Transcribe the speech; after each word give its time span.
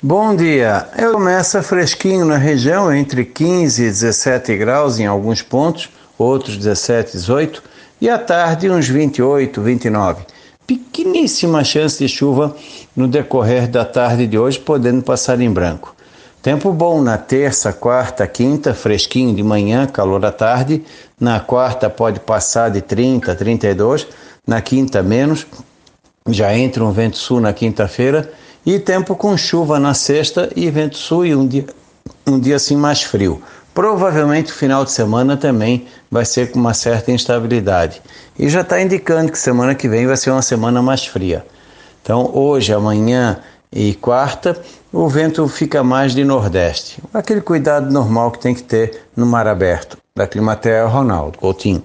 Bom 0.00 0.36
dia. 0.36 0.86
Eu 0.96 1.14
começa 1.14 1.60
fresquinho 1.60 2.24
na 2.24 2.36
região, 2.36 2.94
entre 2.94 3.24
15 3.24 3.82
e 3.82 3.86
17 3.86 4.56
graus 4.56 5.00
em 5.00 5.06
alguns 5.06 5.42
pontos, 5.42 5.90
outros 6.16 6.56
17, 6.56 7.10
18, 7.14 7.60
e 8.00 8.08
à 8.08 8.16
tarde 8.16 8.70
uns 8.70 8.86
28, 8.86 9.60
29. 9.60 10.22
Pequeníssima 10.64 11.64
chance 11.64 11.98
de 11.98 12.08
chuva 12.08 12.54
no 12.94 13.08
decorrer 13.08 13.66
da 13.66 13.84
tarde 13.84 14.28
de 14.28 14.38
hoje, 14.38 14.60
podendo 14.60 15.02
passar 15.02 15.40
em 15.40 15.50
branco. 15.50 15.96
Tempo 16.40 16.72
bom 16.72 17.02
na 17.02 17.18
terça, 17.18 17.72
quarta, 17.72 18.24
quinta, 18.28 18.72
fresquinho 18.74 19.34
de 19.34 19.42
manhã, 19.42 19.84
calor 19.84 20.24
à 20.24 20.30
tarde. 20.30 20.84
Na 21.18 21.40
quarta 21.40 21.90
pode 21.90 22.20
passar 22.20 22.70
de 22.70 22.80
30, 22.80 23.34
32, 23.34 24.06
na 24.46 24.60
quinta 24.60 25.02
menos. 25.02 25.44
Já 26.28 26.56
entra 26.56 26.84
um 26.84 26.92
vento 26.92 27.18
sul 27.18 27.40
na 27.40 27.52
quinta-feira 27.52 28.32
e 28.64 28.78
tempo 28.78 29.14
com 29.16 29.36
chuva 29.36 29.78
na 29.78 29.94
sexta 29.94 30.50
e 30.54 30.70
vento 30.70 30.96
sul 30.96 31.24
e 31.24 31.34
um 31.34 31.46
dia, 31.46 31.66
um 32.26 32.38
dia 32.38 32.56
assim 32.56 32.76
mais 32.76 33.02
frio. 33.02 33.42
Provavelmente 33.74 34.50
o 34.50 34.54
final 34.54 34.84
de 34.84 34.90
semana 34.90 35.36
também 35.36 35.86
vai 36.10 36.24
ser 36.24 36.50
com 36.50 36.58
uma 36.58 36.74
certa 36.74 37.12
instabilidade. 37.12 38.02
E 38.38 38.48
já 38.48 38.62
está 38.62 38.80
indicando 38.80 39.30
que 39.30 39.38
semana 39.38 39.74
que 39.74 39.88
vem 39.88 40.06
vai 40.06 40.16
ser 40.16 40.30
uma 40.30 40.42
semana 40.42 40.82
mais 40.82 41.06
fria. 41.06 41.46
Então, 42.02 42.30
hoje, 42.34 42.72
amanhã 42.72 43.38
e 43.72 43.94
quarta, 43.94 44.60
o 44.92 45.08
vento 45.08 45.46
fica 45.46 45.84
mais 45.84 46.12
de 46.12 46.24
nordeste. 46.24 47.02
Aquele 47.12 47.40
cuidado 47.40 47.90
normal 47.92 48.30
que 48.32 48.40
tem 48.40 48.54
que 48.54 48.62
ter 48.62 49.02
no 49.14 49.26
mar 49.26 49.46
aberto. 49.46 49.98
Da 50.16 50.26
Climatea, 50.26 50.86
Ronaldo 50.86 51.38
Coutinho. 51.38 51.82